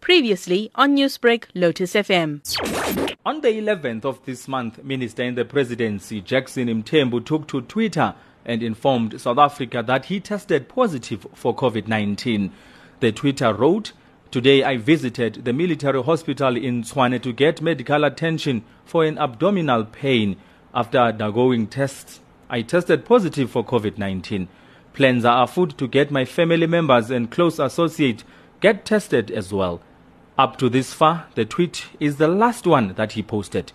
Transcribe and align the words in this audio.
Previously 0.00 0.70
on 0.74 0.96
Newsbreak, 0.96 1.44
Lotus 1.54 1.92
FM. 1.92 2.40
On 3.26 3.42
the 3.42 3.48
11th 3.48 4.06
of 4.06 4.24
this 4.24 4.48
month, 4.48 4.82
Minister 4.82 5.22
in 5.22 5.34
the 5.34 5.44
Presidency 5.44 6.22
Jackson 6.22 6.68
Mthembu 6.68 7.24
took 7.24 7.46
to 7.48 7.60
Twitter 7.60 8.14
and 8.46 8.62
informed 8.62 9.20
South 9.20 9.36
Africa 9.36 9.84
that 9.86 10.06
he 10.06 10.18
tested 10.18 10.70
positive 10.70 11.26
for 11.34 11.54
COVID 11.54 11.86
19. 11.86 12.50
The 13.00 13.12
Twitter 13.12 13.52
wrote, 13.52 13.92
Today 14.30 14.64
I 14.64 14.78
visited 14.78 15.44
the 15.44 15.52
military 15.52 16.02
hospital 16.02 16.56
in 16.56 16.82
Tshwane 16.82 17.22
to 17.22 17.32
get 17.34 17.60
medical 17.60 18.04
attention 18.04 18.64
for 18.86 19.04
an 19.04 19.18
abdominal 19.18 19.84
pain. 19.84 20.36
After 20.74 20.98
undergoing 20.98 21.66
tests, 21.66 22.20
I 22.48 22.62
tested 22.62 23.04
positive 23.04 23.50
for 23.50 23.62
COVID 23.62 23.98
19. 23.98 24.48
Plans 24.94 25.26
are 25.26 25.44
afoot 25.44 25.76
to 25.76 25.86
get 25.86 26.10
my 26.10 26.24
family 26.24 26.66
members 26.66 27.10
and 27.10 27.30
close 27.30 27.58
associates 27.58 28.24
get 28.60 28.86
tested 28.86 29.30
as 29.30 29.52
well. 29.52 29.82
Up 30.40 30.56
to 30.56 30.70
this 30.70 30.94
far, 30.94 31.26
the 31.34 31.44
tweet 31.44 31.84
is 32.00 32.16
the 32.16 32.26
last 32.26 32.66
one 32.66 32.94
that 32.94 33.12
he 33.12 33.22
posted. 33.22 33.72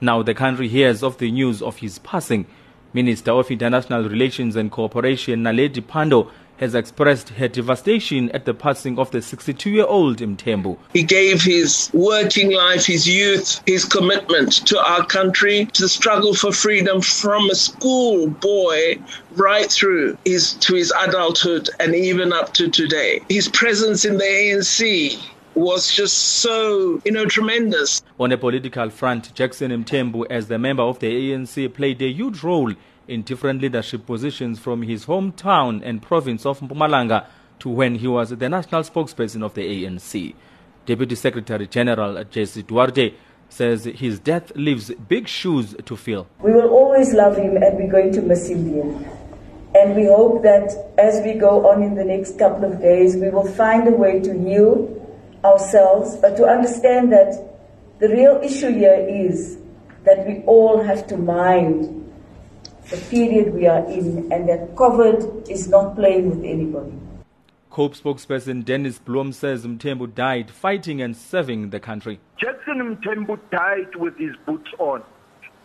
Now 0.00 0.20
the 0.20 0.34
country 0.34 0.66
hears 0.66 1.04
of 1.04 1.18
the 1.18 1.30
news 1.30 1.62
of 1.62 1.76
his 1.76 2.00
passing. 2.00 2.46
Minister 2.92 3.30
of 3.30 3.52
International 3.52 4.02
Relations 4.02 4.56
and 4.56 4.68
Cooperation 4.68 5.44
Naledi 5.44 5.80
Pandor 5.80 6.28
has 6.56 6.74
expressed 6.74 7.28
her 7.28 7.46
devastation 7.46 8.32
at 8.32 8.46
the 8.46 8.52
passing 8.52 8.98
of 8.98 9.12
the 9.12 9.22
62 9.22 9.70
year 9.70 9.84
old 9.86 10.18
Mthembu. 10.18 10.76
He 10.92 11.04
gave 11.04 11.40
his 11.40 11.88
working 11.94 12.50
life, 12.50 12.84
his 12.84 13.06
youth, 13.06 13.62
his 13.64 13.84
commitment 13.84 14.66
to 14.66 14.84
our 14.84 15.06
country, 15.06 15.66
to 15.74 15.82
the 15.82 15.88
struggle 15.88 16.34
for 16.34 16.50
freedom 16.50 17.00
from 17.00 17.48
a 17.48 17.54
school 17.54 18.26
boy 18.26 18.98
right 19.36 19.70
through 19.70 20.18
his, 20.24 20.54
to 20.54 20.74
his 20.74 20.92
adulthood 21.00 21.70
and 21.78 21.94
even 21.94 22.32
up 22.32 22.54
to 22.54 22.68
today. 22.68 23.20
His 23.28 23.46
presence 23.46 24.04
in 24.04 24.18
the 24.18 24.24
ANC 24.24 25.16
was 25.58 25.92
just 25.92 26.16
so, 26.16 27.00
you 27.04 27.12
know, 27.12 27.26
tremendous. 27.26 28.02
On 28.18 28.30
a 28.32 28.38
political 28.38 28.90
front, 28.90 29.34
Jackson 29.34 29.70
Mthembu, 29.70 30.26
as 30.30 30.48
the 30.48 30.58
member 30.58 30.82
of 30.82 30.98
the 31.00 31.32
ANC, 31.32 31.72
played 31.74 32.00
a 32.02 32.08
huge 32.08 32.42
role 32.42 32.72
in 33.08 33.22
different 33.22 33.60
leadership 33.60 34.06
positions 34.06 34.58
from 34.58 34.82
his 34.82 35.06
hometown 35.06 35.80
and 35.84 36.02
province 36.02 36.46
of 36.46 36.60
Mpumalanga 36.60 37.26
to 37.58 37.68
when 37.68 37.96
he 37.96 38.06
was 38.06 38.30
the 38.30 38.48
national 38.48 38.82
spokesperson 38.82 39.42
of 39.42 39.54
the 39.54 39.84
ANC. 39.84 40.34
Deputy 40.86 41.14
Secretary 41.14 41.66
General 41.66 42.22
Jessie 42.24 42.62
Duarte 42.62 43.14
says 43.48 43.84
his 43.84 44.20
death 44.20 44.52
leaves 44.54 44.90
big 45.08 45.26
shoes 45.26 45.74
to 45.84 45.96
fill. 45.96 46.28
We 46.40 46.52
will 46.52 46.68
always 46.68 47.12
love 47.14 47.36
him 47.36 47.56
and 47.56 47.76
we're 47.78 47.90
going 47.90 48.12
to 48.12 48.22
miss 48.22 48.48
him 48.48 48.70
dearly. 48.70 49.06
And 49.74 49.96
we 49.96 50.06
hope 50.06 50.42
that 50.42 50.94
as 50.98 51.22
we 51.24 51.34
go 51.34 51.68
on 51.68 51.82
in 51.82 51.94
the 51.94 52.04
next 52.04 52.38
couple 52.38 52.64
of 52.64 52.80
days, 52.80 53.16
we 53.16 53.30
will 53.30 53.46
find 53.46 53.86
a 53.88 53.92
way 53.92 54.20
to 54.20 54.32
heal 54.38 54.97
ourselves, 55.44 56.16
but 56.16 56.36
to 56.36 56.44
understand 56.44 57.12
that 57.12 57.32
the 57.98 58.08
real 58.08 58.40
issue 58.42 58.70
here 58.70 59.06
is 59.08 59.58
that 60.04 60.26
we 60.26 60.42
all 60.46 60.82
have 60.82 61.06
to 61.08 61.16
mind 61.16 61.94
the 62.90 62.96
period 63.10 63.52
we 63.52 63.66
are 63.66 63.84
in 63.90 64.32
and 64.32 64.48
that 64.48 64.74
COVID 64.74 65.48
is 65.50 65.68
not 65.68 65.94
playing 65.94 66.30
with 66.30 66.44
anybody. 66.44 66.92
COPE 67.70 67.94
spokesperson 67.94 68.64
Dennis 68.64 68.98
Bloem 68.98 69.32
says 69.32 69.66
Mthembu 69.66 70.14
died 70.14 70.50
fighting 70.50 71.02
and 71.02 71.16
serving 71.16 71.70
the 71.70 71.78
country. 71.78 72.18
Jackson 72.40 72.96
Mthembu 72.96 73.38
died 73.50 73.94
with 73.96 74.16
his 74.16 74.34
boots 74.46 74.70
on. 74.78 75.02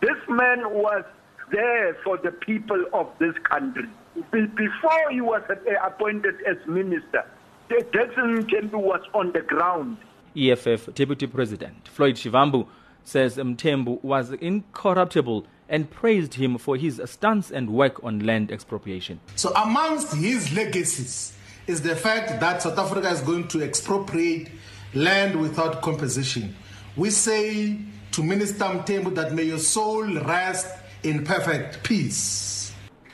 This 0.00 0.18
man 0.28 0.70
was 0.70 1.02
there 1.50 1.96
for 2.04 2.18
the 2.18 2.30
people 2.30 2.84
of 2.92 3.08
this 3.18 3.34
country. 3.48 3.88
Before 4.30 5.10
he 5.10 5.20
was 5.20 5.42
appointed 5.82 6.34
as 6.46 6.56
minister, 6.68 7.24
Jackson 7.68 8.44
Mthembu 8.44 8.74
was 8.74 9.00
on 9.14 9.32
the 9.32 9.40
ground. 9.40 9.96
EFF 10.36 10.94
Deputy 10.94 11.26
President 11.26 11.88
Floyd 11.88 12.16
Shivambu 12.16 12.66
says 13.04 13.36
Mthembu 13.36 14.02
was 14.02 14.32
incorruptible 14.32 15.46
and 15.68 15.90
praised 15.90 16.34
him 16.34 16.58
for 16.58 16.76
his 16.76 17.00
stance 17.06 17.50
and 17.50 17.70
work 17.70 18.02
on 18.04 18.20
land 18.20 18.50
expropriation. 18.50 19.20
So, 19.36 19.52
amongst 19.54 20.14
his 20.14 20.52
legacies 20.52 21.36
is 21.66 21.80
the 21.82 21.96
fact 21.96 22.40
that 22.40 22.62
South 22.62 22.78
Africa 22.78 23.08
is 23.08 23.20
going 23.20 23.48
to 23.48 23.62
expropriate 23.62 24.50
land 24.92 25.40
without 25.40 25.80
compensation. 25.82 26.54
We 26.96 27.10
say 27.10 27.78
to 28.12 28.22
Minister 28.22 28.64
Mthembu 28.64 29.14
that 29.14 29.32
may 29.32 29.44
your 29.44 29.58
soul 29.58 30.04
rest 30.04 30.66
in 31.02 31.24
perfect 31.24 31.82
peace. 31.82 32.63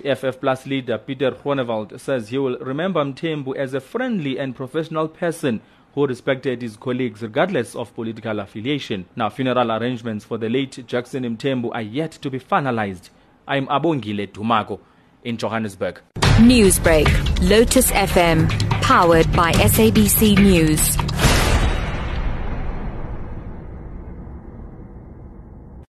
FF 0.03 0.41
Plus 0.41 0.67
leader 0.67 0.99
Pieter 0.99 1.33
Groenewald 1.33 1.99
says 2.01 2.29
he 2.29 2.39
will 2.39 2.57
remember 2.59 3.05
Mthembu 3.05 3.57
as 3.57 3.75
a 3.75 3.81
friendly 3.81 4.39
and 4.39 4.55
professional 4.55 5.09
person 5.09 5.61
who 5.95 6.07
respected 6.07 6.63
his 6.63 6.77
colleagues 6.77 7.23
regardless 7.23 7.75
of 7.75 7.95
political 7.95 8.39
affiliation. 8.41 9.07
Now, 9.17 9.29
funeral 9.29 9.73
arrangements 9.73 10.25
for 10.25 10.39
the 10.39 10.49
late 10.49 10.85
Jackson 10.87 11.25
Mthembu 11.25 11.71
are 11.75 11.83
yet 11.83 12.13
to 12.13 12.31
be 12.31 12.39
finalized. 12.39 13.11
I'm 13.47 13.67
Abongile 13.67 14.31
Dumako 14.31 14.81
in 15.25 15.37
Johannesburg. 15.37 16.01
Newsbreak, 16.39 17.49
Lotus 17.49 17.91
FM, 17.91 18.49
powered 18.83 19.31
by 19.33 19.53
SABC 19.53 20.39
News. 20.39 21.10